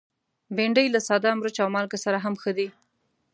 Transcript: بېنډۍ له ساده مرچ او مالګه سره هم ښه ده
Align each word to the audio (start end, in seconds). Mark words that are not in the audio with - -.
بېنډۍ 0.55 0.87
له 0.91 0.99
ساده 1.07 1.31
مرچ 1.39 1.55
او 1.63 1.67
مالګه 1.75 1.97
سره 2.05 2.17
هم 2.25 2.33
ښه 2.41 2.51
ده 2.57 2.67